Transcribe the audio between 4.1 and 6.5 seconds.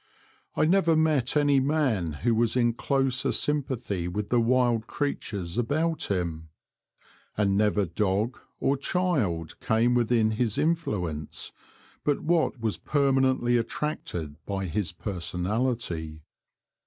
the wild creatures about him;